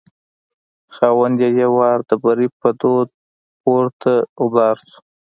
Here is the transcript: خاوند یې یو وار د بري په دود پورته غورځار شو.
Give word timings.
خاوند 0.95 1.37
یې 1.43 1.49
یو 1.61 1.71
وار 1.79 1.99
د 2.09 2.11
بري 2.23 2.47
په 2.59 2.69
دود 2.79 3.09
پورته 3.61 4.13
غورځار 4.39 4.75
شو. 4.89 4.99